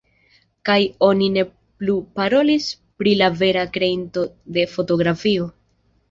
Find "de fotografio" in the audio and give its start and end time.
4.57-5.47